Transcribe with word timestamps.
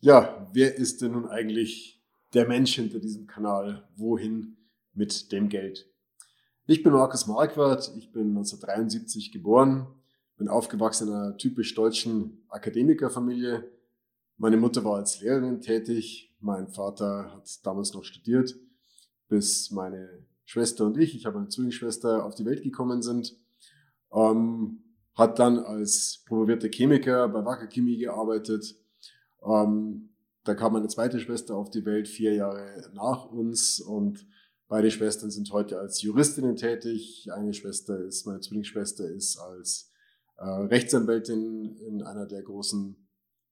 Ja, 0.00 0.46
wer 0.52 0.76
ist 0.76 1.00
denn 1.00 1.12
nun 1.12 1.26
eigentlich 1.26 2.02
der 2.34 2.46
Mensch 2.46 2.74
hinter 2.74 2.98
diesem 2.98 3.26
Kanal? 3.26 3.88
Wohin 3.96 4.58
mit 4.92 5.32
dem 5.32 5.48
Geld? 5.48 5.90
Ich 6.66 6.82
bin 6.82 6.92
Markus 6.92 7.26
Marquardt, 7.26 7.92
ich 7.96 8.12
bin 8.12 8.28
1973 8.28 9.32
geboren, 9.32 9.86
bin 10.36 10.48
aufgewachsen 10.48 11.08
in 11.08 11.14
einer 11.14 11.36
typisch 11.38 11.74
deutschen 11.74 12.44
Akademikerfamilie. 12.48 13.70
Meine 14.36 14.58
Mutter 14.58 14.84
war 14.84 14.96
als 14.96 15.20
Lehrerin 15.22 15.62
tätig, 15.62 16.36
mein 16.40 16.68
Vater 16.68 17.32
hat 17.32 17.64
damals 17.64 17.94
noch 17.94 18.04
studiert, 18.04 18.54
bis 19.28 19.70
meine 19.70 20.26
Schwester 20.44 20.84
und 20.84 20.98
ich, 20.98 21.16
ich 21.16 21.24
habe 21.24 21.38
eine 21.38 21.48
Zwillingsschwester, 21.48 22.22
auf 22.24 22.34
die 22.34 22.44
Welt 22.44 22.62
gekommen 22.62 23.00
sind. 23.00 23.34
Ähm, 24.12 24.82
hat 25.14 25.38
dann 25.38 25.58
als 25.58 26.22
promovierter 26.26 26.68
Chemiker 26.68 27.28
bei 27.28 27.42
Wacker 27.42 27.68
Chemie 27.68 27.96
gearbeitet, 27.96 28.76
ähm, 29.46 30.10
da 30.46 30.54
kam 30.54 30.74
meine 30.74 30.88
zweite 30.88 31.18
Schwester 31.18 31.56
auf 31.56 31.70
die 31.70 31.84
Welt 31.84 32.06
vier 32.06 32.34
Jahre 32.34 32.88
nach 32.94 33.26
uns 33.26 33.80
und 33.80 34.26
beide 34.68 34.92
Schwestern 34.92 35.30
sind 35.30 35.52
heute 35.52 35.80
als 35.80 36.02
Juristinnen 36.02 36.54
tätig. 36.54 37.28
Eine 37.32 37.52
Schwester 37.52 37.98
ist, 37.98 38.26
meine 38.26 38.40
Zwillingsschwester 38.40 39.08
ist 39.10 39.38
als 39.38 39.90
äh, 40.36 40.48
Rechtsanwältin 40.48 41.76
in 41.78 42.02
einer 42.02 42.26
der 42.26 42.42
großen 42.42 42.96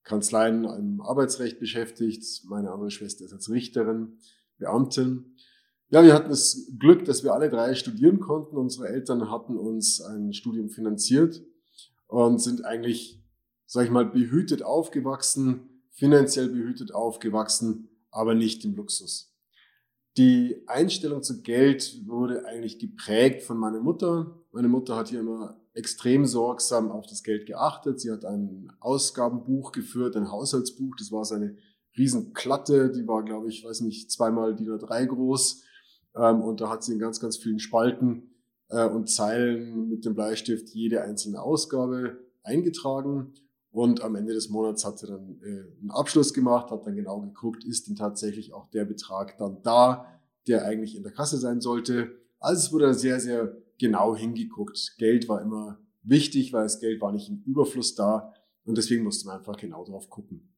Kanzleien 0.04 0.64
im 0.64 1.00
Arbeitsrecht 1.00 1.58
beschäftigt. 1.58 2.44
Meine 2.44 2.70
andere 2.70 2.92
Schwester 2.92 3.24
ist 3.24 3.32
als 3.32 3.50
Richterin, 3.50 4.18
Beamtin. 4.58 5.36
Ja, 5.88 6.04
wir 6.04 6.14
hatten 6.14 6.30
das 6.30 6.70
Glück, 6.78 7.04
dass 7.06 7.24
wir 7.24 7.34
alle 7.34 7.50
drei 7.50 7.74
studieren 7.74 8.20
konnten. 8.20 8.56
Unsere 8.56 8.88
Eltern 8.88 9.30
hatten 9.32 9.56
uns 9.56 10.00
ein 10.00 10.32
Studium 10.32 10.68
finanziert 10.68 11.42
und 12.06 12.40
sind 12.40 12.64
eigentlich, 12.64 13.20
sag 13.66 13.86
ich 13.86 13.90
mal, 13.90 14.06
behütet 14.06 14.62
aufgewachsen 14.62 15.73
finanziell 15.94 16.48
behütet 16.48 16.92
aufgewachsen, 16.92 17.88
aber 18.10 18.34
nicht 18.34 18.64
im 18.64 18.74
Luxus. 18.74 19.32
Die 20.16 20.62
Einstellung 20.66 21.22
zu 21.22 21.42
Geld 21.42 22.06
wurde 22.06 22.46
eigentlich 22.46 22.78
geprägt 22.78 23.42
von 23.42 23.58
meiner 23.58 23.80
Mutter. 23.80 24.38
Meine 24.52 24.68
Mutter 24.68 24.94
hat 24.94 25.08
hier 25.08 25.20
immer 25.20 25.60
extrem 25.72 26.24
sorgsam 26.24 26.92
auf 26.92 27.06
das 27.06 27.24
Geld 27.24 27.46
geachtet. 27.46 27.98
Sie 27.98 28.12
hat 28.12 28.24
ein 28.24 28.72
Ausgabenbuch 28.78 29.72
geführt, 29.72 30.16
ein 30.16 30.30
Haushaltsbuch. 30.30 30.94
Das 30.96 31.10
war 31.10 31.24
so 31.24 31.34
eine 31.34 31.56
Riesenklatte, 31.96 32.90
die 32.90 33.06
war, 33.06 33.24
glaube 33.24 33.48
ich, 33.48 33.64
weiß 33.64 33.80
nicht, 33.80 34.10
zweimal 34.10 34.54
DIN 34.54 34.68
A3 34.68 35.06
groß. 35.06 35.64
Ähm, 36.16 36.42
und 36.42 36.60
da 36.60 36.70
hat 36.70 36.84
sie 36.84 36.92
in 36.92 36.98
ganz, 36.98 37.20
ganz 37.20 37.36
vielen 37.36 37.58
Spalten 37.58 38.34
äh, 38.68 38.86
und 38.86 39.10
Zeilen 39.10 39.88
mit 39.88 40.04
dem 40.04 40.14
Bleistift 40.14 40.68
jede 40.70 41.02
einzelne 41.02 41.42
Ausgabe 41.42 42.18
eingetragen. 42.42 43.32
Und 43.74 44.04
am 44.04 44.14
Ende 44.14 44.32
des 44.32 44.50
Monats 44.50 44.84
hat 44.84 45.00
sie 45.00 45.08
dann 45.08 45.40
äh, 45.42 45.80
einen 45.80 45.90
Abschluss 45.90 46.32
gemacht, 46.32 46.70
hat 46.70 46.86
dann 46.86 46.94
genau 46.94 47.20
geguckt, 47.20 47.64
ist 47.64 47.88
denn 47.88 47.96
tatsächlich 47.96 48.54
auch 48.54 48.68
der 48.68 48.84
Betrag 48.84 49.36
dann 49.36 49.62
da, 49.64 50.06
der 50.46 50.64
eigentlich 50.64 50.96
in 50.96 51.02
der 51.02 51.10
Kasse 51.10 51.38
sein 51.38 51.60
sollte. 51.60 52.12
Also 52.38 52.60
es 52.60 52.72
wurde 52.72 52.94
sehr, 52.94 53.18
sehr 53.18 53.56
genau 53.80 54.14
hingeguckt. 54.14 54.94
Geld 54.96 55.28
war 55.28 55.42
immer 55.42 55.80
wichtig, 56.04 56.52
weil 56.52 56.62
das 56.62 56.78
Geld 56.78 57.00
war 57.00 57.10
nicht 57.10 57.28
im 57.28 57.42
Überfluss 57.44 57.96
da 57.96 58.32
und 58.64 58.78
deswegen 58.78 59.02
musste 59.02 59.26
man 59.26 59.38
einfach 59.38 59.56
genau 59.56 59.84
drauf 59.84 60.08
gucken. 60.08 60.54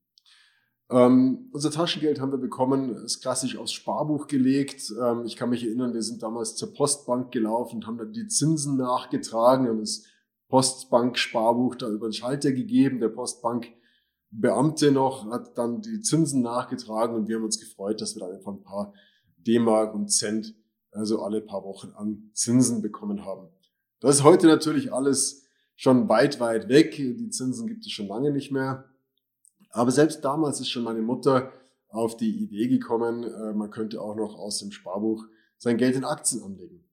Ähm, 0.91 1.48
unser 1.53 1.70
Taschengeld 1.70 2.20
haben 2.20 2.33
wir 2.33 2.39
bekommen, 2.39 2.97
ist 2.97 3.23
klassisch 3.23 3.56
aufs 3.56 3.73
Sparbuch 3.73 4.27
gelegt. 4.27 4.92
Ähm, 5.03 5.25
ich 5.25 5.36
kann 5.36 5.48
mich 5.48 5.64
erinnern, 5.64 5.95
wir 5.95 6.03
sind 6.03 6.23
damals 6.23 6.55
zur 6.55 6.75
Postbank 6.75 7.33
gelaufen 7.33 7.77
und 7.77 7.86
haben 7.86 7.97
dann 7.97 8.12
die 8.12 8.28
Zinsen 8.28 8.77
nachgetragen 8.77 9.70
und 9.70 9.80
es 9.80 10.05
Postbank-Sparbuch 10.48 11.75
da 11.75 11.89
über 11.89 12.08
den 12.08 12.12
Schalter 12.12 12.52
gegeben. 12.52 13.00
Der 13.00 13.08
Postbank-Beamte 13.08 14.92
noch 14.92 15.30
hat 15.30 15.56
dann 15.58 15.80
die 15.80 16.00
Zinsen 16.00 16.42
nachgetragen 16.42 17.16
und 17.16 17.28
wir 17.28 17.36
haben 17.36 17.44
uns 17.44 17.61
gefreut, 17.61 18.00
dass 18.00 18.14
wir 18.14 18.20
da 18.20 18.33
einfach 18.33 18.52
ein 18.52 18.62
paar 18.62 18.92
D-Mark 19.39 19.94
und 19.94 20.08
Cent, 20.08 20.55
also 20.92 21.22
alle 21.22 21.41
paar 21.41 21.64
Wochen 21.64 21.92
an 21.97 22.30
Zinsen 22.33 22.83
bekommen 22.83 23.24
haben. 23.24 23.48
Das 24.01 24.17
ist 24.17 24.24
heute 24.24 24.46
natürlich 24.46 24.92
alles 24.92 25.46
schon 25.74 26.08
weit, 26.08 26.40
weit 26.40 26.68
weg. 26.68 26.96
Die 26.96 27.30
Zinsen 27.30 27.67
gibt 27.67 27.84
es 27.84 27.92
schon 27.92 28.08
lange 28.08 28.30
nicht 28.30 28.52
mehr. 28.52 28.84
Aber 29.70 29.90
selbst 29.90 30.24
damals 30.24 30.61
ist 30.61 30.70
schon 30.70 30.84
meine 30.84 31.02
Mutter 31.02 31.52
auf 31.89 32.17
die 32.17 32.42
Idee 32.42 32.68
gekommen, 32.68 33.24
äh, 33.24 33.52
man 33.52 33.70
könnte 33.70 34.01
auch 34.01 34.17
noch 34.17 34.36
aus 34.36 34.58
dem 34.58 34.70
Sparbuch 34.70 35.24
sein 35.57 35.78
Geld 35.78 35.96
in 35.96 36.05
Aktien 36.05 36.42
anlegen. 36.42 36.86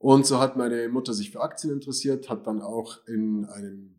Und 0.00 0.24
so 0.24 0.38
hat 0.38 0.56
meine 0.56 0.88
Mutter 0.88 1.12
sich 1.12 1.30
für 1.30 1.42
Aktien 1.42 1.74
interessiert, 1.74 2.30
hat 2.30 2.46
dann 2.46 2.62
auch 2.62 3.06
in 3.06 3.44
einem 3.44 3.96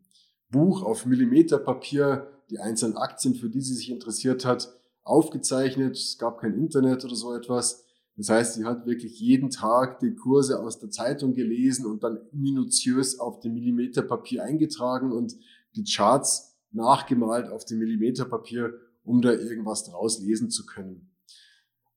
Buch 0.49 0.81
auf 0.81 1.05
Millimeterpapier 1.05 2.27
die 2.49 2.57
einzelnen 2.57 2.97
Aktien, 2.97 3.35
für 3.35 3.49
die 3.49 3.61
sie 3.61 3.75
sich 3.75 3.91
interessiert 3.91 4.43
hat, 4.43 4.75
aufgezeichnet. 5.03 5.95
Es 5.95 6.17
gab 6.17 6.39
kein 6.39 6.55
Internet 6.55 7.05
oder 7.05 7.15
so 7.15 7.35
etwas. 7.35 7.85
Das 8.17 8.29
heißt, 8.29 8.55
sie 8.55 8.65
hat 8.65 8.87
wirklich 8.87 9.19
jeden 9.19 9.51
Tag 9.51 9.99
die 9.99 10.15
Kurse 10.15 10.59
aus 10.59 10.79
der 10.79 10.89
Zeitung 10.89 11.35
gelesen 11.35 11.85
und 11.85 12.03
dann 12.03 12.19
minutiös 12.31 13.19
auf 13.19 13.39
dem 13.39 13.53
Millimeterpapier 13.53 14.43
eingetragen 14.43 15.11
und 15.11 15.35
die 15.75 15.83
Charts 15.83 16.57
nachgemalt 16.71 17.47
auf 17.47 17.63
dem 17.63 17.77
Millimeterpapier, 17.77 18.73
um 19.03 19.21
da 19.21 19.33
irgendwas 19.33 19.83
draus 19.83 20.19
lesen 20.19 20.49
zu 20.49 20.65
können. 20.65 21.10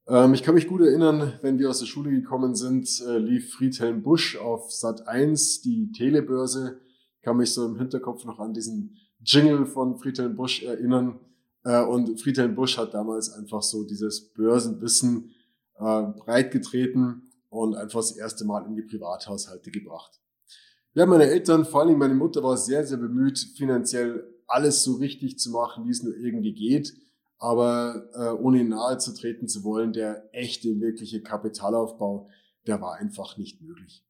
Ähm, 0.06 0.34
ich 0.34 0.42
kann 0.42 0.54
mich 0.54 0.68
gut 0.68 0.82
erinnern, 0.82 1.34
wenn 1.40 1.58
wir 1.58 1.70
aus 1.70 1.78
der 1.78 1.86
Schule 1.86 2.10
gekommen 2.10 2.54
sind, 2.54 2.88
äh, 3.06 3.18
lief 3.18 3.54
Friedhelm 3.54 4.02
Busch 4.02 4.36
auf 4.36 4.70
Sat 4.70 5.08
1, 5.08 5.62
die 5.62 5.92
Telebörse. 5.92 6.78
Ich 7.16 7.22
kann 7.22 7.38
mich 7.38 7.52
so 7.52 7.64
im 7.64 7.78
Hinterkopf 7.78 8.24
noch 8.24 8.38
an 8.38 8.52
diesen 8.52 8.96
Jingle 9.24 9.64
von 9.64 9.96
Friedhelm 9.96 10.36
Busch 10.36 10.62
erinnern. 10.62 11.18
Äh, 11.64 11.82
und 11.84 12.20
Friedhelm 12.20 12.54
Busch 12.54 12.76
hat 12.76 12.92
damals 12.92 13.32
einfach 13.32 13.62
so 13.62 13.84
dieses 13.84 14.32
Börsenwissen 14.34 15.30
äh, 15.78 16.02
breitgetreten 16.02 17.30
und 17.48 17.74
einfach 17.74 18.00
das 18.00 18.12
erste 18.12 18.44
Mal 18.44 18.66
in 18.66 18.76
die 18.76 18.82
Privathaushalte 18.82 19.70
gebracht. 19.70 20.20
Ja, 20.92 21.06
meine 21.06 21.24
Eltern, 21.24 21.64
vor 21.64 21.80
allem 21.80 21.98
meine 21.98 22.14
Mutter, 22.14 22.42
war 22.42 22.58
sehr, 22.58 22.86
sehr 22.86 22.98
bemüht, 22.98 23.38
finanziell 23.56 24.22
alles 24.46 24.84
so 24.84 24.96
richtig 24.96 25.38
zu 25.38 25.50
machen, 25.50 25.86
wie 25.86 25.90
es 25.90 26.02
nur 26.02 26.14
irgendwie 26.14 26.52
geht 26.52 26.92
aber 27.38 28.08
äh, 28.14 28.42
ohne 28.42 28.60
ihn 28.60 28.68
nahe 28.68 28.98
zu 28.98 29.14
treten 29.14 29.48
zu 29.48 29.64
wollen, 29.64 29.92
der 29.92 30.28
echte, 30.32 30.80
wirkliche 30.80 31.22
Kapitalaufbau, 31.22 32.28
der 32.66 32.80
war 32.80 32.94
einfach 32.94 33.36
nicht 33.36 33.60
möglich. 33.60 34.04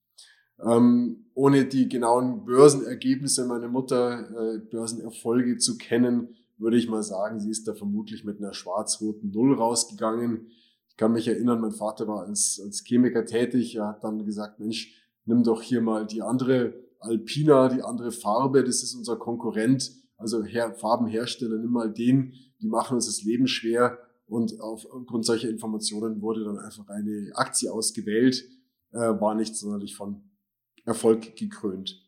Ähm, 0.60 1.26
ohne 1.34 1.64
die 1.64 1.88
genauen 1.88 2.44
Börsenergebnisse 2.44 3.46
meiner 3.46 3.68
Mutter, 3.68 4.30
äh, 4.30 4.58
Börsenerfolge 4.58 5.58
zu 5.58 5.76
kennen, 5.76 6.36
würde 6.58 6.76
ich 6.76 6.88
mal 6.88 7.02
sagen, 7.02 7.40
sie 7.40 7.50
ist 7.50 7.66
da 7.66 7.74
vermutlich 7.74 8.24
mit 8.24 8.38
einer 8.38 8.54
schwarz-roten 8.54 9.30
Null 9.30 9.54
rausgegangen. 9.54 10.48
Ich 10.88 10.96
kann 10.96 11.12
mich 11.12 11.26
erinnern, 11.26 11.60
mein 11.60 11.72
Vater 11.72 12.06
war 12.06 12.26
als, 12.26 12.60
als 12.64 12.84
Chemiker 12.84 13.24
tätig. 13.24 13.74
Er 13.74 13.88
hat 13.88 14.04
dann 14.04 14.24
gesagt, 14.24 14.60
Mensch, 14.60 14.94
nimm 15.24 15.42
doch 15.42 15.60
hier 15.60 15.80
mal 15.80 16.06
die 16.06 16.22
andere 16.22 16.74
Alpina, 17.00 17.68
die 17.68 17.82
andere 17.82 18.12
Farbe, 18.12 18.64
das 18.64 18.82
ist 18.82 18.94
unser 18.94 19.16
Konkurrent, 19.16 19.92
also 20.16 20.42
Her 20.44 20.74
Farbenhersteller, 20.74 21.58
nimm 21.58 21.72
mal 21.72 21.92
den, 21.92 22.34
die 22.60 22.68
machen 22.68 22.94
uns 22.94 23.06
das 23.06 23.22
Leben 23.22 23.46
schwer 23.46 23.98
und 24.26 24.60
aufgrund 24.60 25.24
solcher 25.24 25.48
Informationen 25.48 26.22
wurde 26.22 26.44
dann 26.44 26.58
einfach 26.58 26.88
eine 26.88 27.30
Aktie 27.34 27.72
ausgewählt, 27.72 28.44
äh, 28.92 28.98
war 28.98 29.34
nicht 29.34 29.56
sonderlich 29.56 29.96
von 29.96 30.22
Erfolg 30.84 31.36
gekrönt. 31.36 32.00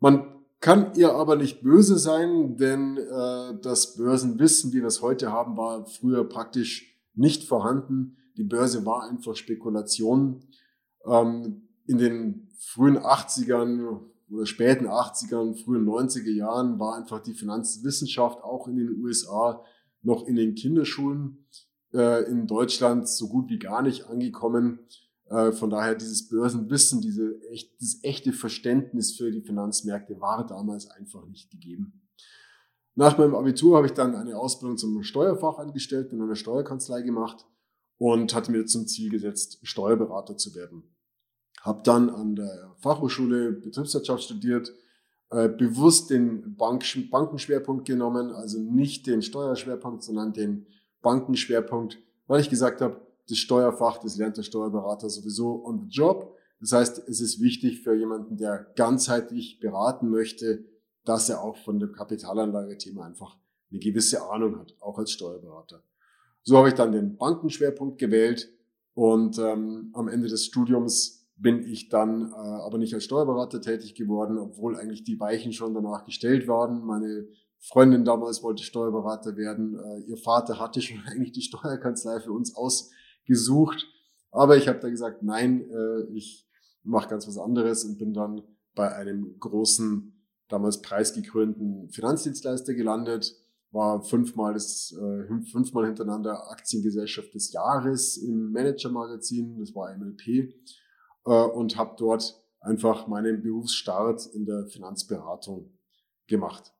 Man 0.00 0.34
kann 0.60 0.94
ihr 0.94 1.12
aber 1.12 1.36
nicht 1.36 1.62
böse 1.62 1.98
sein, 1.98 2.56
denn 2.56 2.96
äh, 2.96 3.60
das 3.60 3.96
Börsenwissen, 3.96 4.72
wie 4.72 4.80
wir 4.80 4.86
es 4.86 5.02
heute 5.02 5.30
haben, 5.30 5.56
war 5.56 5.84
früher 5.84 6.26
praktisch 6.26 6.98
nicht 7.14 7.44
vorhanden. 7.44 8.16
Die 8.36 8.44
Börse 8.44 8.86
war 8.86 9.08
einfach 9.08 9.36
Spekulation. 9.36 10.44
Ähm, 11.04 11.68
in 11.86 11.98
den 11.98 12.48
frühen 12.58 12.98
80ern 12.98 14.00
oder 14.34 14.46
späten 14.46 14.86
80ern, 14.86 15.62
frühen 15.62 15.86
90er 15.86 16.32
Jahren 16.32 16.78
war 16.78 16.96
einfach 16.96 17.20
die 17.20 17.34
Finanzwissenschaft 17.34 18.42
auch 18.42 18.68
in 18.68 18.76
den 18.76 19.00
USA 19.02 19.62
noch 20.02 20.26
in 20.26 20.36
den 20.36 20.54
Kinderschulen 20.54 21.46
äh, 21.92 22.24
in 22.30 22.46
Deutschland 22.46 23.08
so 23.08 23.28
gut 23.28 23.48
wie 23.48 23.58
gar 23.58 23.82
nicht 23.82 24.06
angekommen. 24.06 24.80
Äh, 25.30 25.52
von 25.52 25.70
daher 25.70 25.94
dieses 25.94 26.28
Börsenwissen, 26.28 27.00
diese 27.00 27.40
echt, 27.50 27.80
das 27.80 28.00
echte 28.02 28.32
Verständnis 28.32 29.16
für 29.16 29.30
die 29.30 29.40
Finanzmärkte 29.40 30.20
war 30.20 30.46
damals 30.46 30.90
einfach 30.90 31.26
nicht 31.26 31.50
gegeben. 31.50 32.02
Nach 32.96 33.18
meinem 33.18 33.34
Abitur 33.34 33.76
habe 33.76 33.86
ich 33.86 33.92
dann 33.92 34.14
eine 34.14 34.36
Ausbildung 34.36 34.76
zum 34.76 35.02
Steuerfachangestellten 35.02 36.18
in 36.18 36.24
einer 36.24 36.36
Steuerkanzlei 36.36 37.02
gemacht 37.02 37.46
und 37.98 38.34
hatte 38.34 38.52
mir 38.52 38.66
zum 38.66 38.86
Ziel 38.86 39.10
gesetzt, 39.10 39.58
Steuerberater 39.62 40.36
zu 40.36 40.54
werden. 40.54 40.93
Habe 41.64 41.80
dann 41.82 42.10
an 42.10 42.36
der 42.36 42.74
Fachhochschule 42.76 43.52
Betriebswirtschaft 43.52 44.24
studiert, 44.24 44.70
äh, 45.30 45.48
bewusst 45.48 46.10
den 46.10 46.54
Bank 46.56 46.84
Bankenschwerpunkt 47.10 47.86
genommen, 47.86 48.30
also 48.32 48.60
nicht 48.60 49.06
den 49.06 49.22
Steuerschwerpunkt, 49.22 50.02
sondern 50.02 50.34
den 50.34 50.66
Bankenschwerpunkt, 51.00 51.98
weil 52.26 52.42
ich 52.42 52.50
gesagt 52.50 52.82
habe, 52.82 53.00
das 53.28 53.38
Steuerfach, 53.38 53.96
das 53.98 54.18
lernt 54.18 54.36
der 54.36 54.42
Steuerberater 54.42 55.08
sowieso 55.08 55.64
on 55.64 55.80
the 55.80 55.88
job. 55.88 56.36
Das 56.60 56.72
heißt, 56.72 57.08
es 57.08 57.22
ist 57.22 57.40
wichtig 57.40 57.80
für 57.80 57.94
jemanden, 57.94 58.36
der 58.36 58.66
ganzheitlich 58.76 59.58
beraten 59.58 60.10
möchte, 60.10 60.66
dass 61.06 61.30
er 61.30 61.42
auch 61.42 61.56
von 61.56 61.78
dem 61.78 61.92
Kapitalanlagethema 61.92 63.06
einfach 63.06 63.38
eine 63.70 63.80
gewisse 63.80 64.22
Ahnung 64.30 64.58
hat, 64.58 64.76
auch 64.80 64.98
als 64.98 65.12
Steuerberater. 65.12 65.82
So 66.42 66.58
habe 66.58 66.68
ich 66.68 66.74
dann 66.74 66.92
den 66.92 67.16
Bankenschwerpunkt 67.16 67.98
gewählt 67.98 68.52
und 68.92 69.38
ähm, 69.38 69.90
am 69.94 70.08
Ende 70.08 70.28
des 70.28 70.44
Studiums 70.44 71.23
bin 71.44 71.62
ich 71.62 71.90
dann 71.90 72.32
äh, 72.32 72.34
aber 72.34 72.78
nicht 72.78 72.94
als 72.94 73.04
Steuerberater 73.04 73.60
tätig 73.60 73.94
geworden, 73.94 74.38
obwohl 74.38 74.76
eigentlich 74.76 75.04
die 75.04 75.20
Weichen 75.20 75.52
schon 75.52 75.74
danach 75.74 76.06
gestellt 76.06 76.48
waren. 76.48 76.86
Meine 76.86 77.28
Freundin 77.60 78.06
damals 78.06 78.42
wollte 78.42 78.62
Steuerberater 78.62 79.36
werden. 79.36 79.78
Äh, 79.78 80.10
ihr 80.10 80.16
Vater 80.16 80.58
hatte 80.58 80.80
schon 80.80 81.02
eigentlich 81.06 81.32
die 81.32 81.42
Steuerkanzlei 81.42 82.20
für 82.20 82.32
uns 82.32 82.56
ausgesucht. 82.56 83.86
Aber 84.30 84.56
ich 84.56 84.68
habe 84.68 84.80
da 84.80 84.88
gesagt, 84.88 85.22
nein, 85.22 85.68
äh, 85.70 86.04
ich 86.14 86.48
mache 86.82 87.10
ganz 87.10 87.28
was 87.28 87.36
anderes 87.36 87.84
und 87.84 87.98
bin 87.98 88.14
dann 88.14 88.40
bei 88.74 88.94
einem 88.94 89.38
großen, 89.38 90.12
damals 90.48 90.80
preisgekrönten 90.80 91.90
Finanzdienstleister 91.90 92.72
gelandet 92.72 93.36
war 93.70 94.02
fünfmal, 94.02 94.54
das, 94.54 94.96
äh, 94.96 95.42
fünfmal 95.50 95.86
hintereinander 95.86 96.50
Aktiengesellschaft 96.50 97.34
des 97.34 97.52
Jahres 97.52 98.16
im 98.16 98.52
Manager-Magazin, 98.52 99.58
das 99.58 99.74
war 99.74 99.92
MLP, 99.96 100.54
äh, 101.26 101.30
und 101.30 101.76
habe 101.76 101.94
dort 101.98 102.40
einfach 102.60 103.06
meinen 103.06 103.42
Berufsstart 103.42 104.26
in 104.26 104.46
der 104.46 104.66
Finanzberatung 104.66 105.70
gemacht. 106.26 106.72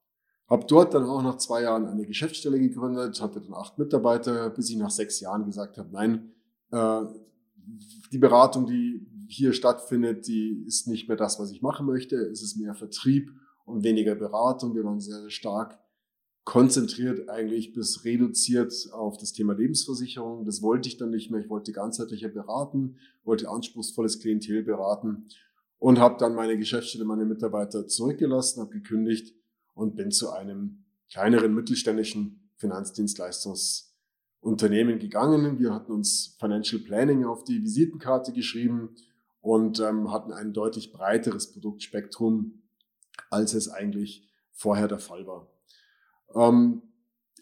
Habe 0.48 0.66
dort 0.66 0.94
dann 0.94 1.04
auch 1.04 1.22
nach 1.22 1.36
zwei 1.38 1.62
Jahren 1.62 1.86
eine 1.86 2.06
Geschäftsstelle 2.06 2.58
gegründet, 2.58 3.20
hatte 3.20 3.40
dann 3.40 3.54
acht 3.54 3.78
Mitarbeiter, 3.78 4.50
bis 4.50 4.70
ich 4.70 4.76
nach 4.76 4.90
sechs 4.90 5.20
Jahren 5.20 5.44
gesagt 5.46 5.78
habe, 5.78 5.88
nein, 5.90 6.32
äh, 6.70 7.02
die 8.12 8.18
Beratung, 8.18 8.66
die 8.66 9.06
hier 9.28 9.52
stattfindet, 9.52 10.26
die 10.26 10.64
ist 10.66 10.86
nicht 10.86 11.08
mehr 11.08 11.16
das, 11.16 11.38
was 11.38 11.50
ich 11.50 11.62
machen 11.62 11.86
möchte. 11.86 12.16
Es 12.16 12.42
ist 12.42 12.56
mehr 12.56 12.74
Vertrieb 12.74 13.30
und 13.64 13.82
weniger 13.82 14.14
Beratung. 14.14 14.74
Wir 14.74 14.84
waren 14.84 15.00
sehr, 15.00 15.20
sehr 15.20 15.30
stark 15.30 15.78
konzentriert 16.44 17.28
eigentlich 17.30 17.72
bis 17.72 18.04
reduziert 18.04 18.90
auf 18.92 19.16
das 19.16 19.32
Thema 19.32 19.54
Lebensversicherung. 19.54 20.44
Das 20.44 20.62
wollte 20.62 20.88
ich 20.88 20.98
dann 20.98 21.10
nicht 21.10 21.30
mehr. 21.30 21.40
Ich 21.40 21.48
wollte 21.48 21.72
ganzheitlicher 21.72 22.28
beraten, 22.28 22.98
wollte 23.24 23.48
anspruchsvolles 23.48 24.20
Klientel 24.20 24.62
beraten 24.62 25.26
und 25.78 25.98
habe 25.98 26.18
dann 26.18 26.34
meine 26.34 26.58
Geschäftsstelle, 26.58 27.06
meine 27.06 27.24
Mitarbeiter 27.24 27.86
zurückgelassen, 27.86 28.60
habe 28.60 28.72
gekündigt 28.72 29.34
und 29.74 29.96
bin 29.96 30.10
zu 30.10 30.30
einem 30.30 30.84
kleineren 31.10 31.54
mittelständischen 31.54 32.50
Finanzdienstleistungsunternehmen 32.56 34.98
gegangen. 34.98 35.58
Wir 35.58 35.72
hatten 35.72 35.92
uns 35.92 36.36
Financial 36.38 36.82
Planning 36.82 37.24
auf 37.24 37.44
die 37.44 37.62
Visitenkarte 37.62 38.32
geschrieben 38.32 38.94
und 39.40 39.80
ähm, 39.80 40.12
hatten 40.12 40.32
ein 40.32 40.52
deutlich 40.52 40.92
breiteres 40.92 41.52
Produktspektrum, 41.52 42.62
als 43.30 43.54
es 43.54 43.68
eigentlich 43.68 44.28
vorher 44.52 44.88
der 44.88 44.98
Fall 44.98 45.26
war. 45.26 45.53
Ähm, 46.34 46.82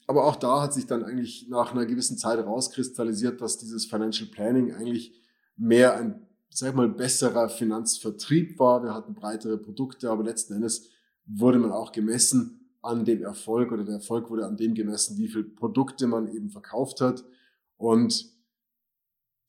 aber 0.06 0.25
auch 0.25 0.37
da 0.37 0.62
hat 0.62 0.75
sich 0.75 0.87
dann 0.87 1.05
eigentlich 1.05 1.49
nach 1.49 1.73
einer 1.73 1.87
gewissen 1.87 2.19
Zeit 2.19 2.38
rauskristallisiert, 2.38 3.40
dass 3.40 3.58
dieses 3.58 3.87
Financial 3.87 4.29
Planning 4.29 4.73
eigentlich 4.73 5.12
mehr 5.56 5.96
ein, 5.96 6.26
sag 6.50 6.75
mal, 6.75 6.88
besserer 6.88 7.49
Finanzvertrieb 7.49 8.58
war. 8.58 8.82
Wir 8.82 8.94
hatten 8.94 9.14
breitere 9.14 9.58
Produkte, 9.58 10.11
aber 10.11 10.25
letzten 10.25 10.55
Endes 10.55 10.88
wurde 11.25 11.58
man 11.58 11.73
auch 11.73 11.93
gemessen 11.93 12.62
an 12.82 13.05
dem 13.05 13.23
Erfolg 13.23 13.70
oder 13.70 13.84
der 13.84 13.94
Erfolg 13.94 14.29
wurde 14.29 14.46
an 14.46 14.56
dem 14.56 14.75
gemessen, 14.75 15.17
wie 15.17 15.29
viele 15.29 15.44
Produkte 15.44 16.06
man 16.06 16.29
eben 16.29 16.50
verkauft 16.50 17.00
hat. 17.00 17.25
Und 17.76 18.32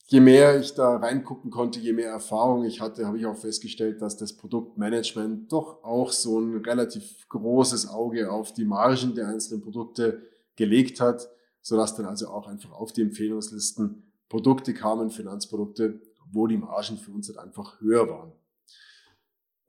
je 0.07 0.19
mehr 0.19 0.59
ich 0.59 0.73
da 0.73 0.97
reingucken 0.97 1.50
konnte, 1.50 1.79
je 1.79 1.94
mehr 1.94 2.09
Erfahrung 2.09 2.65
ich 2.65 2.81
hatte, 2.81 3.05
habe 3.07 3.17
ich 3.17 3.25
auch 3.25 3.38
festgestellt, 3.38 4.01
dass 4.01 4.17
das 4.17 4.33
Produktmanagement 4.33 5.51
doch 5.51 5.83
auch 5.83 6.11
so 6.11 6.39
ein 6.39 6.57
relativ 6.57 7.27
großes 7.29 7.89
Auge 7.89 8.31
auf 8.31 8.53
die 8.53 8.65
Margen 8.65 9.15
der 9.15 9.27
einzelnen 9.27 9.61
Produkte 9.61 10.21
gelegt 10.55 11.00
hat, 11.00 11.29
sodass 11.61 11.95
dann 11.95 12.05
also 12.05 12.27
auch 12.27 12.47
einfach 12.47 12.71
auf 12.71 12.91
die 12.91 13.01
Empfehlungslisten 13.01 14.03
Produkte 14.29 14.73
kamen, 14.73 15.09
Finanzprodukte, 15.09 16.01
wo 16.31 16.47
die 16.47 16.57
Margen 16.57 16.97
für 16.97 17.11
uns 17.11 17.27
halt 17.29 17.38
einfach 17.38 17.79
höher 17.79 18.09
waren. 18.09 18.31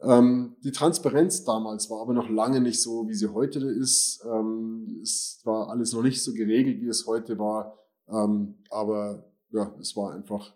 Ähm, 0.00 0.56
die 0.64 0.72
Transparenz 0.72 1.44
damals 1.44 1.88
war 1.90 2.00
aber 2.00 2.12
noch 2.12 2.28
lange 2.28 2.60
nicht 2.60 2.82
so, 2.82 3.08
wie 3.08 3.14
sie 3.14 3.32
heute 3.32 3.60
ist. 3.60 4.24
Ähm, 4.24 5.00
es 5.02 5.40
war 5.44 5.70
alles 5.70 5.92
noch 5.92 6.02
nicht 6.02 6.22
so 6.22 6.32
geregelt, 6.34 6.80
wie 6.80 6.88
es 6.88 7.06
heute 7.06 7.38
war. 7.38 7.78
Ähm, 8.08 8.56
aber 8.70 9.24
ja, 9.54 9.72
es 9.80 9.96
war 9.96 10.12
einfach, 10.12 10.52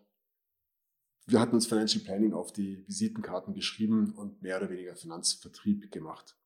wir 1.27 1.41
hatten 1.41 1.55
uns 1.55 1.67
Financial 1.67 2.05
Planning 2.05 2.33
auf 2.33 2.53
die 2.53 2.85
Visitenkarten 2.87 3.55
geschrieben 3.55 4.13
und 4.17 4.43
mehr 4.43 4.59
oder 4.59 4.71
weniger 4.71 4.97
Finanzvertrieb 4.97 5.93
gemacht. 5.93 6.37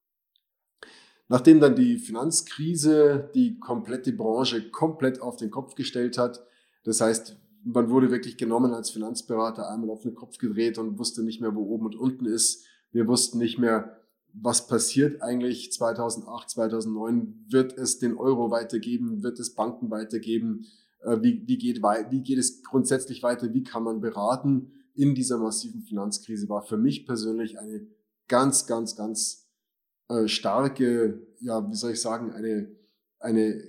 Nachdem 1.29 1.61
dann 1.61 1.75
die 1.75 1.97
Finanzkrise 1.97 3.31
die 3.35 3.59
komplette 3.59 4.13
Branche 4.13 4.71
komplett 4.71 5.23
auf 5.23 5.37
den 5.37 5.51
Kopf 5.51 5.75
gestellt 5.75 6.19
hat, 6.19 6.45
das 6.85 7.01
heißt, 7.01 7.37
man 7.65 7.89
wurde 7.91 8.11
wirklich 8.11 8.37
genommen 8.37 8.75
als 8.75 8.91
Finanzberater, 8.91 9.71
einmal 9.71 9.91
auf 9.91 10.03
den 10.03 10.15
Kopf 10.15 10.37
gedreht 10.37 10.79
und 10.79 10.99
wusste 10.99 11.23
nicht 11.23 11.41
mehr, 11.41 11.55
wo 11.55 11.63
oben 11.63 11.87
und 11.87 11.95
unten 11.95 12.27
ist. 12.27 12.67
Wir 12.91 13.07
wussten 13.07 13.39
nicht 13.39 13.59
mehr, 13.59 14.01
was 14.35 14.67
passiert 14.67 15.23
eigentlich 15.23 15.73
2008, 15.73 16.51
2009? 16.51 17.47
Wird 17.49 17.79
es 17.79 17.99
den 17.99 18.17
Euro 18.17 18.51
weitergeben? 18.51 19.23
Wird 19.23 19.39
es 19.39 19.55
Banken 19.55 19.91
weitergeben? 19.91 20.67
Äh, 21.03 21.23
wie, 21.23 21.47
wie, 21.47 21.59
geht, 21.59 21.83
wie 21.83 22.23
geht 22.23 22.39
es 22.39 22.63
grundsätzlich 22.63 23.23
weiter, 23.23 23.53
wie 23.53 23.65
kann 23.65 23.83
man 23.83 24.01
beraten 24.01 24.73
in 24.95 25.15
dieser 25.15 25.39
massiven 25.39 25.83
Finanzkrise, 25.83 26.49
war 26.49 26.63
für 26.63 26.77
mich 26.77 27.07
persönlich 27.07 27.59
eine 27.59 27.87
ganz, 28.29 28.67
ganz, 28.67 28.97
ganz 28.97 29.49
äh, 30.09 30.29
starke, 30.29 31.27
ja, 31.41 31.69
wie 31.71 31.75
soll 31.75 31.93
ich 31.93 32.01
sagen, 32.01 32.33
eine, 32.33 32.71
eine 33.19 33.63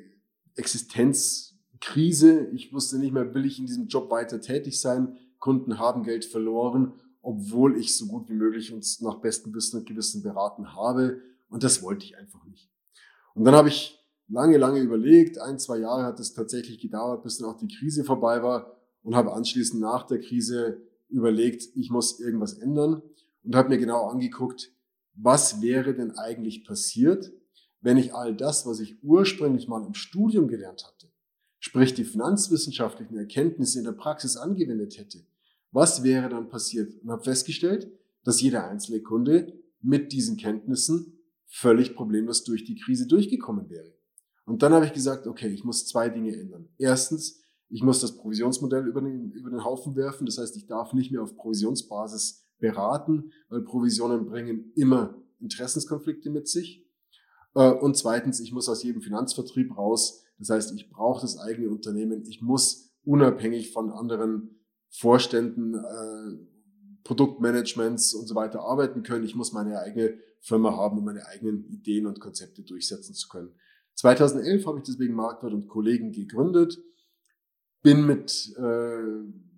Existenzkrise. 0.56 2.47
Ich 2.53 2.74
wusste 2.74 3.00
nicht 3.00 3.13
mehr, 3.13 3.33
will 3.33 3.45
ich 3.45 3.59
in 3.59 3.65
diesem 3.65 3.88
Job 3.88 4.12
weiter 4.12 4.41
tätig 4.41 4.80
sein? 4.80 5.18
Kunden 5.39 5.80
haben 5.80 6.03
Geld 6.03 6.25
verloren, 6.25 6.94
obwohl 7.21 7.77
ich 7.77 7.97
so 7.97 8.07
gut 8.07 8.30
wie 8.30 8.33
möglich 8.33 8.74
uns 8.74 9.01
nach 9.01 9.19
bestem 9.19 9.53
Wissen 9.53 9.80
und 9.80 9.88
Gewissen 9.88 10.21
beraten 10.24 10.74
habe. 10.75 11.21
Und 11.50 11.63
das 11.63 11.81
wollte 11.81 12.06
ich 12.06 12.18
einfach 12.18 12.45
nicht. 12.45 12.69
Und 13.33 13.45
dann 13.45 13.56
habe 13.56 13.69
ich 13.69 14.03
lange, 14.33 14.57
lange 14.57 14.80
überlegt. 14.80 15.39
Ein, 15.39 15.59
zwei 15.59 15.80
Jahre 15.80 16.03
hat 16.03 16.19
es 16.19 16.33
tatsächlich 16.33 16.80
gedauert, 16.80 17.24
bis 17.24 17.38
dann 17.38 17.50
auch 17.50 17.57
die 17.57 17.68
Krise 17.68 18.03
vorbei 18.03 18.44
war 18.44 18.75
und 19.03 19.15
habe 19.15 19.33
anschließend 19.33 19.80
nach 19.80 20.07
der 20.07 20.19
Krise 20.19 20.81
überlegt, 21.09 21.63
ich 21.75 21.91
muss 21.91 22.19
irgendwas 22.19 22.53
ändern 22.53 23.01
und 23.44 23.56
habe 23.56 23.69
mir 23.69 23.77
genau 23.77 24.07
angeguckt, 24.07 24.71
was 25.13 25.62
wäre 25.62 25.94
denn 25.94 26.18
eigentlich 26.18 26.65
passiert, 26.65 27.31
wenn 27.81 27.97
ich 27.97 28.15
all 28.15 28.35
das, 28.35 28.65
was 28.65 28.80
ich 28.80 29.03
ursprünglich 29.03 29.68
mal 29.68 29.85
im 29.85 29.94
Studium 29.94 30.47
gelernt 30.47 30.83
hatte, 30.85 31.12
sprich 31.59 31.94
die 31.94 32.06
finanzwissenschaftlichen 32.06 33.18
Erkenntnisse 33.18 33.78
in 33.78 33.85
der 33.85 33.92
Praxis 33.92 34.37
angewendet 34.37 34.97
hätte. 34.97 35.19
Was 35.71 36.04
wäre 36.04 36.30
dann 36.30 36.49
passiert? 36.49 36.99
Und 37.04 37.11
habe 37.11 37.23
festgestellt, 37.23 37.92
dass 38.23 38.42
jeder 38.42 38.68
einzelne 38.68 39.02
Kunde 39.02 39.54
mit 39.81 40.13
diesen 40.13 40.37
Kenntnissen 40.37 41.19
völlig 41.45 41.94
problemlos 41.94 42.44
durch 42.44 42.63
die 42.63 42.75
Krise 42.75 43.06
durchgekommen 43.06 43.69
wäre. 43.69 43.94
Und 44.45 44.62
dann 44.62 44.73
habe 44.73 44.85
ich 44.85 44.94
gesagt, 44.94 45.28
okay, 45.28 45.47
ich 45.47 45.64
muss 45.64 45.88
zwei 45.88 46.09
Dinge 46.09 46.35
ändern. 46.35 46.69
Erstens, 46.78 47.42
ich 47.69 47.81
muss 47.81 48.02
das 48.02 48.18
Provisionsmodell 48.18 48.85
über 48.88 49.02
den, 49.02 49.31
über 49.31 49.50
den 49.50 49.64
Haufen 49.64 49.95
werfen. 49.95 50.26
Das 50.26 50.38
heißt, 50.38 50.56
ich 50.57 50.68
darf 50.68 50.94
nicht 50.94 51.12
mehr 51.12 51.23
auf 51.23 51.35
Provisionsbasis 51.35 52.45
beraten, 52.59 53.31
weil 53.50 53.62
Provisionen 53.62 54.26
bringen 54.26 54.71
immer 54.76 55.21
Interessenskonflikte 55.40 56.30
mit 56.30 56.47
sich. 56.47 56.85
Äh, 57.56 57.71
und 57.71 57.97
zweitens, 57.97 58.40
ich 58.40 58.52
muss 58.52 58.69
aus 58.69 58.83
jedem 58.83 59.02
Finanzvertrieb 59.02 59.78
raus. 59.78 60.23
Das 60.38 60.50
heißt, 60.50 60.73
ich 60.76 60.90
brauche 60.90 61.21
das 61.21 61.38
eigene 61.38 61.69
Unternehmen. 61.69 62.23
Ich 62.26 62.42
muss 62.42 62.94
unabhängig 63.06 63.71
von 63.71 63.92
anderen 63.92 64.62
Vorständen, 64.90 65.76
äh, 65.76 66.38
Produktmanagements 67.04 68.14
und 68.14 68.28
so 68.28 68.35
weiter 68.35 68.62
arbeiten 68.62 69.04
können. 69.04 69.26
Ich 69.26 69.35
muss 69.35 69.52
meine 69.52 69.80
eigene 69.80 70.18
Firma 70.40 70.76
haben, 70.76 70.97
um 71.00 71.06
meine 71.06 71.26
eigenen 71.28 71.66
Ideen 71.66 72.06
und 72.06 72.19
Konzepte 72.19 72.64
durchsetzen 72.64 73.14
zu 73.14 73.28
können. 73.28 73.54
2011 73.95 74.66
habe 74.66 74.80
ich 74.80 74.83
deswegen 74.83 75.14
Marktwert 75.14 75.54
und 75.54 75.68
Kollegen 75.68 76.12
gegründet, 76.12 76.80
bin 77.81 78.06
mit, 78.06 78.54
äh, 78.57 79.04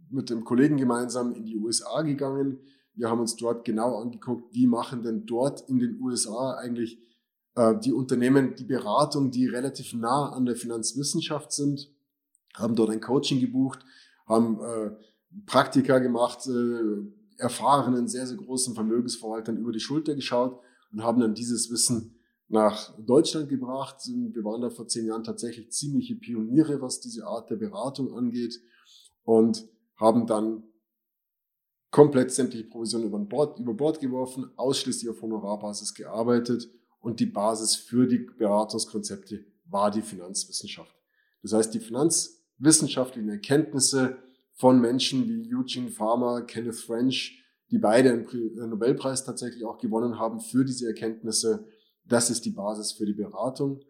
mit 0.10 0.30
dem 0.30 0.44
Kollegen 0.44 0.78
gemeinsam 0.78 1.34
in 1.34 1.46
die 1.46 1.58
USA 1.58 2.02
gegangen. 2.02 2.60
Wir 2.94 3.10
haben 3.10 3.20
uns 3.20 3.36
dort 3.36 3.66
genau 3.66 4.02
angeguckt, 4.02 4.54
wie 4.54 4.68
machen 4.68 5.04
denn 5.04 5.26
dort 5.26 5.68
in 5.70 5.80
den 5.80 6.00
USA 6.02 6.56
eigentlich 6.56 7.00
äh, 7.56 7.78
die 7.80 7.94
Unternehmen 7.94 8.56
die 8.56 8.64
Beratung, 8.64 9.32
die 9.32 9.48
relativ 9.48 9.94
nah 9.94 10.30
an 10.30 10.46
der 10.46 10.56
Finanzwissenschaft 10.56 11.52
sind, 11.52 11.92
haben 12.56 12.76
dort 12.76 12.90
ein 12.90 13.02
Coaching 13.02 13.40
gebucht, 13.40 13.80
haben 14.28 14.60
äh, 14.62 14.92
Praktika 15.46 16.00
gemacht, 16.00 16.48
äh, 16.48 17.42
erfahrenen, 17.42 18.08
sehr, 18.08 18.28
sehr 18.28 18.38
großen 18.38 18.76
Vermögensverwaltern 18.76 19.58
über 19.58 19.72
die 19.72 19.80
Schulter 19.80 20.16
geschaut 20.16 20.60
und 20.92 21.04
haben 21.04 21.20
dann 21.20 21.36
dieses 21.36 21.70
Wissen 21.70 22.15
nach 22.48 22.94
Deutschland 23.00 23.50
gebracht. 23.50 23.98
Wir 24.08 24.44
waren 24.44 24.62
da 24.62 24.70
vor 24.70 24.88
zehn 24.88 25.06
Jahren 25.06 25.24
tatsächlich 25.24 25.72
ziemliche 25.72 26.16
Pioniere, 26.16 26.82
was 26.82 27.00
diese 27.00 27.26
Art 27.26 27.50
der 27.50 27.56
Beratung 27.56 28.14
angeht 28.14 28.60
und 29.24 29.68
haben 29.96 30.28
dann 30.28 30.64
komplett 31.92 32.32
sämtliche 32.32 32.66
Provisionen 32.66 33.08
über 33.08 33.20
Bord, 33.20 33.60
über 33.60 33.74
Bord 33.74 34.00
geworfen, 34.00 34.52
ausschließlich 34.58 35.10
auf 35.10 35.22
Honorarbasis 35.22 35.94
gearbeitet 35.94 36.70
und 37.00 37.20
die 37.20 37.26
Basis 37.26 37.76
für 37.76 38.06
die 38.06 38.18
Beratungskonzepte 38.18 39.46
war 39.66 39.92
die 39.92 40.02
Finanzwissenschaft. 40.02 40.94
Das 41.42 41.54
heißt, 41.54 41.74
die 41.74 41.80
finanzwissenschaftlichen 41.80 43.30
Erkenntnisse 43.30 44.18
von 44.54 44.80
Menschen 44.80 45.28
wie 45.28 45.56
Eugene 45.56 45.90
Farmer, 45.90 46.42
Kenneth 46.42 46.76
French, 46.76 47.42
die 47.72 47.78
beide 47.78 48.12
einen 48.12 48.28
äh, 48.28 48.68
Nobelpreis 48.68 49.24
tatsächlich 49.24 49.66
auch 49.66 49.78
gewonnen 49.78 50.20
haben 50.20 50.40
für 50.40 50.66
diese 50.66 50.88
Erkenntnisse, 50.88 51.68
das 52.08 52.30
ist 52.30 52.46
die 52.46 52.52
Basis 52.52 52.92
für 52.92 53.06
die 53.06 53.14
Beratung. 53.14 53.82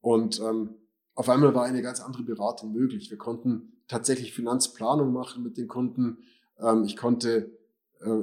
Und 0.00 0.40
ähm, 0.40 0.70
auf 1.14 1.28
einmal 1.28 1.54
war 1.54 1.64
eine 1.64 1.82
ganz 1.82 2.00
andere 2.00 2.22
Beratung 2.22 2.72
möglich. 2.72 3.10
Wir 3.10 3.18
konnten 3.18 3.72
tatsächlich 3.88 4.32
Finanzplanung 4.32 5.12
machen 5.12 5.42
mit 5.42 5.56
den 5.56 5.68
Kunden. 5.68 6.18
Ähm, 6.58 6.84
ich 6.84 6.96
konnte 6.96 7.50
äh, 8.00 8.22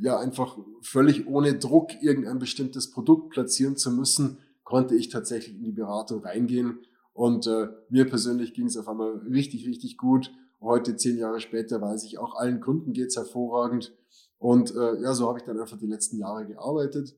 ja 0.00 0.18
einfach 0.18 0.58
völlig 0.82 1.26
ohne 1.26 1.58
Druck 1.58 1.90
irgendein 2.02 2.38
bestimmtes 2.38 2.90
Produkt 2.90 3.30
platzieren 3.30 3.76
zu 3.76 3.90
müssen, 3.90 4.38
konnte 4.64 4.94
ich 4.94 5.08
tatsächlich 5.08 5.56
in 5.56 5.64
die 5.64 5.72
Beratung 5.72 6.22
reingehen. 6.22 6.78
Und 7.12 7.46
äh, 7.46 7.68
mir 7.88 8.08
persönlich 8.08 8.54
ging 8.54 8.66
es 8.66 8.76
auf 8.76 8.88
einmal 8.88 9.18
richtig, 9.18 9.66
richtig 9.66 9.98
gut. 9.98 10.32
Heute, 10.60 10.96
zehn 10.96 11.18
Jahre 11.18 11.40
später, 11.40 11.80
weiß 11.80 12.04
ich, 12.04 12.18
auch 12.18 12.34
allen 12.36 12.60
Kunden 12.60 12.92
geht's 12.92 13.16
hervorragend. 13.16 13.94
Und 14.38 14.74
äh, 14.74 15.00
ja, 15.02 15.12
so 15.14 15.28
habe 15.28 15.38
ich 15.38 15.44
dann 15.44 15.58
einfach 15.58 15.78
die 15.78 15.86
letzten 15.86 16.18
Jahre 16.18 16.46
gearbeitet, 16.46 17.14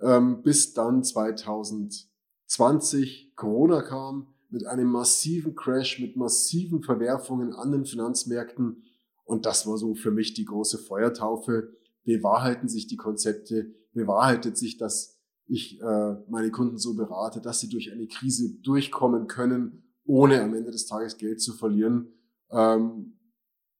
ähm, 0.00 0.42
bis 0.42 0.72
dann 0.72 1.04
2020 1.04 3.34
Corona 3.36 3.82
kam 3.82 4.34
mit 4.50 4.66
einem 4.66 4.88
massiven 4.88 5.54
Crash, 5.54 6.00
mit 6.00 6.16
massiven 6.16 6.82
Verwerfungen 6.82 7.52
an 7.52 7.70
den 7.72 7.84
Finanzmärkten. 7.84 8.84
Und 9.24 9.44
das 9.46 9.66
war 9.66 9.78
so 9.78 9.94
für 9.94 10.12
mich 10.12 10.34
die 10.34 10.44
große 10.44 10.78
Feuertaufe. 10.78 11.72
Bewahrheiten 12.04 12.68
sich 12.68 12.86
die 12.86 12.96
Konzepte, 12.96 13.74
bewahrheitet 13.92 14.56
sich, 14.56 14.76
dass 14.76 15.18
ich 15.46 15.80
äh, 15.80 16.14
meine 16.28 16.50
Kunden 16.50 16.78
so 16.78 16.94
berate, 16.94 17.40
dass 17.40 17.60
sie 17.60 17.68
durch 17.68 17.92
eine 17.92 18.06
Krise 18.06 18.54
durchkommen 18.62 19.26
können, 19.26 19.82
ohne 20.04 20.42
am 20.42 20.54
Ende 20.54 20.70
des 20.70 20.86
Tages 20.86 21.18
Geld 21.18 21.40
zu 21.40 21.54
verlieren. 21.54 22.12
Ähm, 22.50 23.18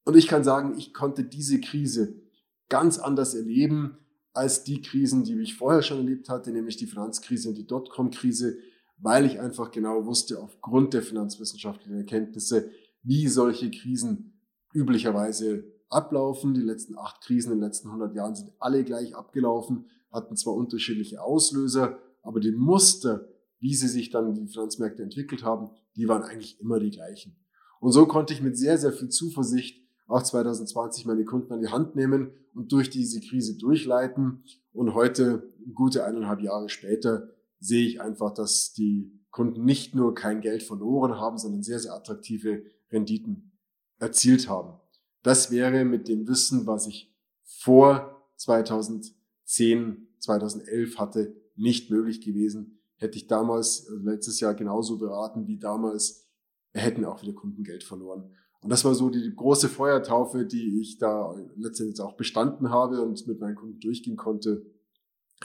und 0.05 0.17
ich 0.17 0.27
kann 0.27 0.45
sagen, 0.45 0.75
ich 0.77 0.93
konnte 0.93 1.25
diese 1.25 1.61
Krise 1.61 2.21
ganz 2.69 2.99
anders 2.99 3.35
erleben 3.35 3.99
als 4.35 4.65
die 4.65 4.83
Krisen, 4.83 5.25
die 5.25 5.41
ich 5.41 5.57
vorher 5.57 5.83
schon 5.83 5.99
erlebt 5.99 6.29
hatte, 6.29 6.51
nämlich 6.51 6.77
die 6.77 6.87
Finanzkrise 6.87 7.49
und 7.49 7.57
die 7.57 7.67
Dotcom-Krise, 7.67 8.59
weil 8.99 9.25
ich 9.25 9.41
einfach 9.41 9.71
genau 9.71 10.05
wusste, 10.07 10.41
aufgrund 10.41 10.93
der 10.93 11.03
finanzwissenschaftlichen 11.03 11.97
Erkenntnisse, 11.97 12.71
wie 13.03 13.29
solche 13.29 13.71
Krisen 13.71 14.41
üblicherweise 14.73 15.65
ablaufen. 15.89 16.55
Die 16.55 16.61
letzten 16.61 16.99
acht 16.99 17.23
Krisen 17.23 17.53
in 17.53 17.59
den 17.59 17.67
letzten 17.67 17.89
100 17.89 18.15
Jahren 18.15 18.35
sind 18.35 18.53
alle 18.59 18.85
gleich 18.85 19.15
abgelaufen 19.15 19.87
hatten 20.15 20.37
zwar 20.37 20.55
unterschiedliche 20.55 21.21
Auslöser, 21.21 21.99
aber 22.23 22.41
die 22.41 22.53
Muster, 22.53 23.29
wie 23.59 23.75
sie 23.75 23.89
sich 23.89 24.11
dann 24.11 24.35
die 24.35 24.47
Finanzmärkte 24.47 25.03
entwickelt 25.03 25.43
haben, 25.43 25.71
die 25.97 26.09
waren 26.09 26.23
eigentlich 26.23 26.61
immer 26.61 26.79
die 26.79 26.91
gleichen. 26.91 27.37
Und 27.81 27.93
so 27.93 28.07
konnte 28.07 28.33
ich 28.33 28.41
mit 28.41 28.57
sehr, 28.57 28.79
sehr 28.79 28.93
viel 28.93 29.09
Zuversicht 29.09 29.84
auch 30.07 30.23
2020 30.23 31.07
meine 31.07 31.25
Kunden 31.25 31.53
an 31.53 31.61
die 31.61 31.69
Hand 31.69 31.97
nehmen 31.97 32.33
und 32.55 32.73
durch 32.73 32.91
diese 32.91 33.21
Krise 33.21 33.57
durchleiten. 33.57 34.45
Und 34.73 34.95
heute, 34.95 35.53
gute 35.75 36.05
eineinhalb 36.05 36.41
Jahre 36.41 36.69
später, 36.69 37.29
sehe 37.61 37.87
ich 37.87 38.01
einfach, 38.01 38.33
dass 38.33 38.73
die 38.73 39.21
Kunden 39.31 39.65
nicht 39.65 39.95
nur 39.95 40.15
kein 40.15 40.41
Geld 40.41 40.63
verloren 40.63 41.19
haben, 41.19 41.39
sondern 41.39 41.63
sehr, 41.63 41.79
sehr 41.79 41.95
attraktive 41.95 42.63
Renditen 42.91 43.53
erzielt 43.99 44.49
haben. 44.49 44.79
Das 45.23 45.51
wäre 45.51 45.85
mit 45.85 46.09
dem 46.09 46.29
Wissen, 46.29 46.67
was 46.67 46.87
ich 46.87 47.13
vor 47.45 48.29
2020 48.37 49.15
10, 49.45 50.09
2011 50.19 50.99
hatte, 50.99 51.37
nicht 51.57 51.91
möglich 51.91 52.21
gewesen. 52.21 52.81
Hätte 52.97 53.17
ich 53.17 53.27
damals, 53.27 53.87
also 53.89 54.03
letztes 54.05 54.41
Jahr 54.41 54.55
genauso 54.55 54.99
beraten 54.99 55.47
wie 55.47 55.59
damals, 55.59 56.29
hätten 56.73 57.05
auch 57.05 57.23
wieder 57.23 57.33
Kunden 57.33 57.63
Geld 57.63 57.85
verloren. 57.85 58.33
Und 58.65 58.71
das 58.71 58.83
war 58.83 58.95
so 58.95 59.11
die 59.11 59.31
große 59.37 59.69
Feuertaufe, 59.69 60.47
die 60.47 60.81
ich 60.81 60.97
da 60.97 61.35
letztendlich 61.55 62.01
auch 62.01 62.17
bestanden 62.17 62.71
habe 62.71 63.03
und 63.03 63.27
mit 63.27 63.39
meinen 63.39 63.57
Kunden 63.57 63.79
durchgehen 63.79 64.17
konnte. 64.17 64.65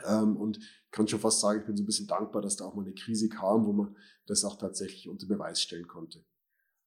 Ähm, 0.07 0.37
und 0.37 0.57
ich 0.57 0.91
kann 0.91 1.05
schon 1.05 1.19
fast 1.19 1.41
sagen, 1.41 1.59
ich 1.59 1.65
bin 1.65 1.75
so 1.75 1.83
ein 1.83 1.85
bisschen 1.85 2.07
dankbar, 2.07 2.41
dass 2.41 2.55
da 2.55 2.63
auch 2.63 2.75
mal 2.75 2.85
eine 2.85 2.93
Krise 2.93 3.27
kam, 3.27 3.65
wo 3.65 3.73
man 3.73 3.93
das 4.25 4.45
auch 4.45 4.57
tatsächlich 4.57 5.09
unter 5.09 5.27
Beweis 5.27 5.61
stellen 5.61 5.85
konnte. 5.85 6.23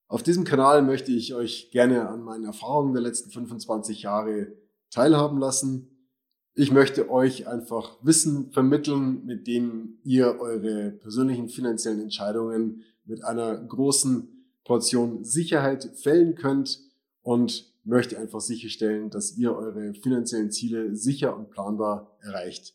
Auf 0.08 0.22
diesem 0.22 0.44
Kanal 0.44 0.80
möchte 0.80 1.12
ich 1.12 1.34
euch 1.34 1.70
gerne 1.70 2.08
an 2.08 2.22
meinen 2.22 2.46
Erfahrungen 2.46 2.94
der 2.94 3.02
letzten 3.02 3.30
25 3.30 4.00
Jahre 4.00 4.56
teilhaben 4.88 5.38
lassen. 5.38 6.08
Ich 6.54 6.70
möchte 6.70 7.10
euch 7.10 7.46
einfach 7.46 7.98
Wissen 8.02 8.52
vermitteln, 8.52 9.22
mit 9.26 9.46
dem 9.46 9.98
ihr 10.02 10.40
eure 10.40 10.92
persönlichen 10.92 11.50
finanziellen 11.50 12.00
Entscheidungen 12.00 12.84
mit 13.04 13.22
einer 13.22 13.54
großen 13.54 14.41
Portion 14.64 15.24
Sicherheit 15.24 15.90
fällen 15.96 16.34
könnt 16.34 16.80
und 17.22 17.72
möchte 17.84 18.18
einfach 18.18 18.40
sicherstellen, 18.40 19.10
dass 19.10 19.36
ihr 19.36 19.56
eure 19.56 19.94
finanziellen 19.94 20.50
Ziele 20.50 20.94
sicher 20.94 21.36
und 21.36 21.50
planbar 21.50 22.16
erreicht. 22.20 22.74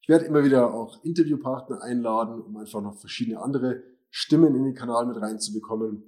Ich 0.00 0.08
werde 0.08 0.24
immer 0.24 0.44
wieder 0.44 0.72
auch 0.72 1.02
Interviewpartner 1.04 1.82
einladen, 1.82 2.40
um 2.40 2.56
einfach 2.56 2.80
noch 2.80 2.98
verschiedene 2.98 3.40
andere 3.40 3.82
Stimmen 4.10 4.54
in 4.54 4.64
den 4.64 4.74
Kanal 4.74 5.06
mit 5.06 5.20
reinzubekommen. 5.20 6.04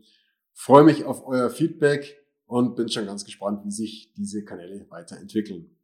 freue 0.55 0.85
mich 0.85 1.05
auf 1.05 1.27
euer 1.27 1.51
Feedback 1.51 2.17
und 2.47 2.77
bin 2.77 2.89
schon 2.89 3.07
ganz 3.07 3.25
gespannt, 3.25 3.65
wie 3.65 3.73
sich 3.73 4.13
diese 4.17 4.45
Kanäle 4.45 4.87
weiterentwickeln. 4.89 5.78